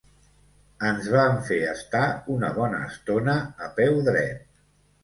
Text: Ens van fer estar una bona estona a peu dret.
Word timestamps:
Ens 0.91 1.09
van 1.15 1.37
fer 1.51 1.59
estar 1.75 2.03
una 2.37 2.51
bona 2.59 2.81
estona 2.89 3.39
a 3.69 3.73
peu 3.79 4.05
dret. 4.13 4.47